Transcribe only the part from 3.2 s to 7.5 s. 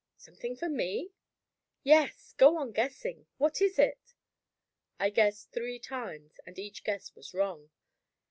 What is it?" I guessed three times, and each guess was